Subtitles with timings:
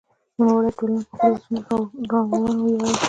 [0.37, 1.77] نوموړې ټولنه په خپلو لاسته
[2.11, 2.91] راوړنو ویاړي.